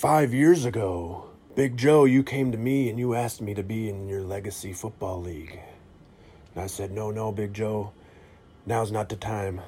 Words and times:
Five 0.00 0.32
years 0.32 0.64
ago, 0.64 1.26
Big 1.54 1.76
Joe, 1.76 2.06
you 2.06 2.22
came 2.22 2.52
to 2.52 2.56
me 2.56 2.88
and 2.88 2.98
you 2.98 3.14
asked 3.14 3.42
me 3.42 3.52
to 3.52 3.62
be 3.62 3.90
in 3.90 4.08
your 4.08 4.22
legacy 4.22 4.72
football 4.72 5.20
league. 5.20 5.60
And 6.54 6.64
I 6.64 6.68
said, 6.68 6.90
no, 6.90 7.10
no, 7.10 7.30
Big 7.32 7.52
Joe, 7.52 7.92
now's 8.64 8.90
not 8.90 9.10
the 9.10 9.16
time. 9.16 9.60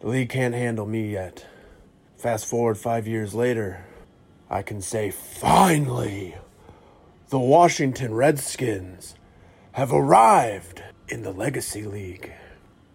The 0.00 0.08
league 0.08 0.30
can't 0.30 0.52
handle 0.52 0.84
me 0.84 1.12
yet. 1.12 1.46
Fast 2.16 2.46
forward 2.46 2.76
five 2.76 3.06
years 3.06 3.34
later, 3.34 3.84
I 4.50 4.62
can 4.62 4.82
say, 4.82 5.12
finally, 5.12 6.34
the 7.28 7.38
Washington 7.38 8.14
Redskins 8.14 9.14
have 9.74 9.92
arrived 9.92 10.82
in 11.08 11.22
the 11.22 11.30
Legacy 11.30 11.84
League. 11.84 12.32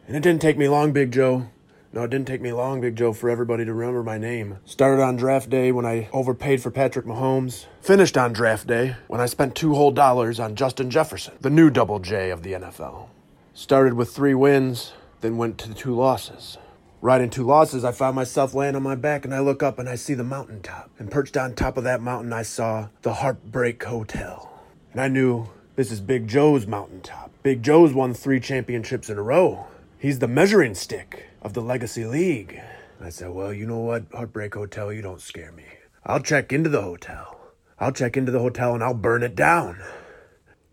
And 0.06 0.18
it 0.18 0.22
didn't 0.22 0.42
take 0.42 0.58
me 0.58 0.68
long, 0.68 0.92
Big 0.92 1.14
Joe. 1.14 1.48
No, 1.94 2.04
it 2.04 2.10
didn't 2.10 2.28
take 2.28 2.40
me 2.40 2.54
long, 2.54 2.80
Big 2.80 2.96
Joe, 2.96 3.12
for 3.12 3.30
everybody 3.30 3.66
to 3.66 3.74
remember 3.74 4.02
my 4.02 4.18
name. 4.18 4.60
Started 4.64 5.04
on 5.04 5.18
draft 5.18 5.50
day 5.50 5.74
when 5.74 5.86
I 5.86 6.08
overpaid 6.14 6.62
for 6.64 6.72
Patrick 6.72 7.06
Mahomes. 7.06 7.66
Finished 7.82 8.18
on 8.18 8.32
draft 8.32 8.66
day 8.66 8.96
when 9.08 9.20
I 9.20 9.26
spent 9.26 9.56
two 9.56 9.76
whole 9.76 9.92
dollars 9.92 10.40
on 10.40 10.56
Justin 10.56 10.90
Jefferson, 10.90 11.34
the 11.42 11.50
new 11.50 11.70
double 11.70 12.00
J 12.00 12.30
of 12.30 12.44
the 12.44 12.54
NFL. 12.54 13.08
Started 13.54 13.96
with 13.96 14.10
three 14.10 14.34
wins, 14.34 14.94
then 15.20 15.36
went 15.36 15.58
to 15.58 15.74
two 15.74 15.94
losses. 15.94 16.58
Riding 17.02 17.30
two 17.30 17.44
losses, 17.44 17.84
I 17.84 17.92
found 17.92 18.16
myself 18.16 18.54
laying 18.54 18.78
on 18.78 18.84
my 18.84 18.96
back 18.96 19.26
and 19.26 19.36
I 19.36 19.40
look 19.40 19.62
up 19.62 19.78
and 19.78 19.90
I 19.90 19.96
see 19.96 20.14
the 20.14 20.24
mountaintop. 20.24 20.92
And 20.98 21.12
perched 21.12 21.36
on 21.36 21.56
top 21.56 21.76
of 21.76 21.84
that 21.84 22.00
mountain, 22.00 22.32
I 22.32 22.44
saw 22.44 22.88
the 23.02 23.16
Heartbreak 23.16 23.84
Hotel. 23.84 24.50
And 24.94 25.02
I 25.02 25.10
knew 25.10 25.50
this 25.76 25.92
is 25.92 26.00
Big 26.00 26.30
Joe's 26.30 26.66
mountaintop. 26.66 27.32
Big 27.44 27.64
Joe's 27.64 27.94
won 27.94 28.14
three 28.14 28.40
championships 28.40 29.10
in 29.10 29.18
a 29.18 29.22
row. 29.22 29.66
He's 29.98 30.20
the 30.20 30.28
measuring 30.30 30.74
stick 30.74 31.26
of 31.42 31.54
the 31.54 31.62
Legacy 31.62 32.06
League. 32.06 32.62
I 33.00 33.10
said, 33.10 33.32
Well, 33.32 33.52
you 33.52 33.66
know 33.66 33.80
what, 33.80 34.06
Heartbreak 34.14 34.54
Hotel, 34.54 34.94
you 34.94 35.02
don't 35.02 35.22
scare 35.22 35.52
me. 35.52 35.66
I'll 36.06 36.20
check 36.20 36.54
into 36.54 36.70
the 36.70 36.82
hotel. 36.82 37.38
I'll 37.80 37.92
check 37.92 38.16
into 38.16 38.32
the 38.32 38.40
hotel 38.40 38.76
and 38.76 38.84
I'll 38.84 38.94
burn 38.94 39.24
it 39.24 39.36
down. 39.36 39.82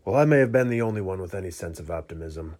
Well, 0.05 0.15
I 0.15 0.25
may 0.25 0.37
have 0.39 0.51
been 0.51 0.69
the 0.69 0.81
only 0.81 1.01
one 1.01 1.21
with 1.21 1.33
any 1.33 1.51
sense 1.51 1.79
of 1.79 1.89
optimism. 1.89 2.57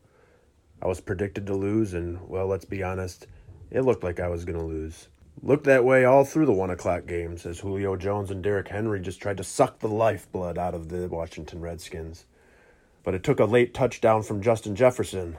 I 0.82 0.88
was 0.88 1.02
predicted 1.02 1.46
to 1.48 1.56
lose, 1.56 1.94
and, 1.94 2.28
well, 2.28 2.48
let's 2.48 2.66
be 2.66 2.82
honest, 2.82 3.28
it 3.70 3.82
looked 3.82 4.04
like 4.04 4.20
I 4.20 4.30
was 4.30 4.46
going 4.46 4.58
to 4.58 4.66
lose. 4.66 5.10
Looked 5.42 5.66
that 5.66 5.86
way 5.86 6.06
all 6.06 6.26
through 6.26 6.46
the 6.46 6.54
one 6.54 6.70
o'clock 6.70 7.06
games 7.06 7.46
as 7.46 7.60
Julio 7.60 7.96
Jones 7.96 8.32
and 8.32 8.44
Derrick 8.44 8.70
Henry 8.70 9.00
just 9.00 9.22
tried 9.22 9.38
to 9.38 9.44
suck 9.44 9.80
the 9.80 9.88
lifeblood 9.88 10.58
out 10.58 10.74
of 10.74 10.90
the 10.90 11.08
Washington 11.08 11.62
Redskins. 11.62 12.26
But 13.04 13.14
it 13.14 13.24
took 13.24 13.40
a 13.40 13.46
late 13.46 13.74
touchdown 13.74 14.24
from 14.24 14.42
Justin 14.42 14.76
Jefferson 14.76 15.38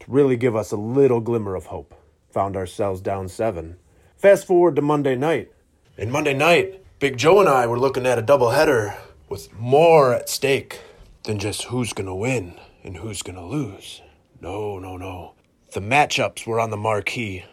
to 0.00 0.10
really 0.10 0.36
give 0.36 0.56
us 0.56 0.72
a 0.72 0.76
little 0.76 1.20
glimmer 1.20 1.54
of 1.54 1.66
hope. 1.66 1.94
Found 2.30 2.56
ourselves 2.56 3.00
down 3.00 3.28
seven. 3.28 3.76
Fast 4.16 4.46
forward 4.46 4.76
to 4.76 4.82
Monday 4.82 5.16
night. 5.16 5.52
And 5.96 6.10
Monday 6.10 6.34
night, 6.34 6.82
Big 6.98 7.16
Joe 7.16 7.40
and 7.40 7.48
I 7.48 7.66
were 7.66 7.78
looking 7.78 8.06
at 8.06 8.18
a 8.18 8.22
doubleheader 8.22 8.96
with 9.28 9.52
more 9.52 10.14
at 10.14 10.28
stake 10.28 10.80
than 11.24 11.38
just 11.38 11.64
who's 11.64 11.92
going 11.92 12.06
to 12.06 12.14
win 12.14 12.58
and 12.82 12.96
who's 12.96 13.22
going 13.22 13.36
to 13.36 13.44
lose. 13.44 14.02
No, 14.40 14.78
no, 14.78 14.96
no. 14.96 15.34
The 15.72 15.80
matchups 15.80 16.46
were 16.46 16.60
on 16.60 16.70
the 16.70 16.76
marquee. 16.76 17.44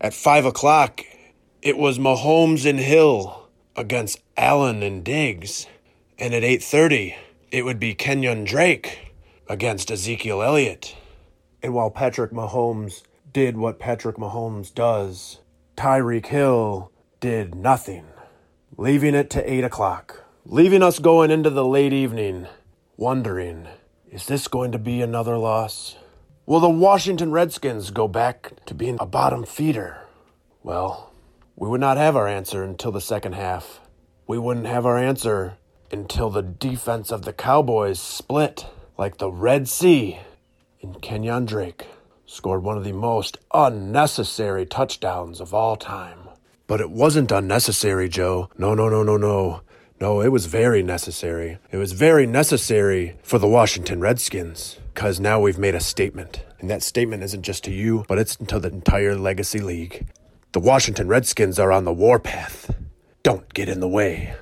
At 0.00 0.14
5 0.14 0.44
o'clock, 0.44 1.02
it 1.62 1.76
was 1.76 1.98
Mahomes 1.98 2.68
and 2.68 2.78
Hill 2.78 3.48
against 3.74 4.20
Allen 4.36 4.82
and 4.82 5.02
Diggs. 5.04 5.66
And 6.18 6.34
at 6.34 6.42
8.30, 6.42 7.14
it 7.50 7.64
would 7.64 7.80
be 7.80 7.94
Kenyan 7.94 8.46
Drake 8.46 9.12
against 9.48 9.90
Ezekiel 9.90 10.42
Elliott. 10.42 10.94
And 11.62 11.74
while 11.74 11.90
Patrick 11.90 12.32
Mahomes 12.32 13.02
did 13.32 13.56
what 13.56 13.78
Patrick 13.78 14.16
Mahomes 14.16 14.74
does, 14.74 15.40
Tyreek 15.76 16.26
Hill 16.26 16.90
did 17.20 17.54
nothing, 17.54 18.04
leaving 18.76 19.14
it 19.14 19.30
to 19.30 19.52
8 19.52 19.64
o'clock, 19.64 20.24
leaving 20.44 20.82
us 20.82 20.98
going 20.98 21.30
into 21.30 21.50
the 21.50 21.64
late 21.64 21.92
evening, 21.92 22.46
wondering, 22.96 23.68
is 24.10 24.26
this 24.26 24.48
going 24.48 24.72
to 24.72 24.78
be 24.78 25.02
another 25.02 25.36
loss? 25.36 25.96
Will 26.46 26.60
the 26.60 26.68
Washington 26.68 27.32
Redskins 27.32 27.90
go 27.90 28.06
back 28.06 28.52
to 28.66 28.74
being 28.74 28.96
a 29.00 29.06
bottom 29.06 29.44
feeder? 29.44 29.98
Well, 30.62 31.12
we 31.56 31.68
would 31.68 31.80
not 31.80 31.96
have 31.96 32.16
our 32.16 32.28
answer 32.28 32.62
until 32.62 32.92
the 32.92 33.00
second 33.00 33.34
half. 33.34 33.80
We 34.26 34.38
wouldn't 34.38 34.66
have 34.66 34.86
our 34.86 34.96
answer 34.98 35.58
until 35.90 36.30
the 36.30 36.42
defense 36.42 37.10
of 37.10 37.22
the 37.22 37.32
Cowboys 37.32 37.98
split 38.00 38.66
like 38.96 39.18
the 39.18 39.30
Red 39.30 39.68
Sea 39.68 40.20
and 40.86 41.02
Kenyan 41.02 41.46
Drake 41.46 41.86
scored 42.26 42.62
one 42.62 42.76
of 42.76 42.84
the 42.84 42.92
most 42.92 43.38
unnecessary 43.52 44.64
touchdowns 44.64 45.40
of 45.40 45.52
all 45.52 45.76
time. 45.76 46.18
But 46.66 46.80
it 46.80 46.90
wasn't 46.90 47.32
unnecessary, 47.32 48.08
Joe. 48.08 48.50
No, 48.56 48.74
no, 48.74 48.88
no, 48.88 49.02
no, 49.02 49.16
no. 49.16 49.62
No, 50.00 50.20
it 50.20 50.28
was 50.28 50.46
very 50.46 50.82
necessary. 50.82 51.58
It 51.72 51.78
was 51.78 51.92
very 51.92 52.26
necessary 52.26 53.16
for 53.22 53.38
the 53.38 53.48
Washington 53.48 54.00
Redskins 54.00 54.78
because 54.94 55.18
now 55.18 55.40
we've 55.40 55.58
made 55.58 55.74
a 55.74 55.80
statement. 55.80 56.44
And 56.60 56.70
that 56.70 56.82
statement 56.82 57.22
isn't 57.22 57.42
just 57.42 57.64
to 57.64 57.72
you, 57.72 58.04
but 58.08 58.18
it's 58.18 58.36
to 58.36 58.58
the 58.58 58.68
entire 58.68 59.16
Legacy 59.16 59.58
League. 59.58 60.06
The 60.52 60.60
Washington 60.60 61.08
Redskins 61.08 61.58
are 61.58 61.72
on 61.72 61.84
the 61.84 61.92
warpath. 61.92 62.74
Don't 63.22 63.52
get 63.54 63.68
in 63.68 63.80
the 63.80 63.88
way. 63.88 64.34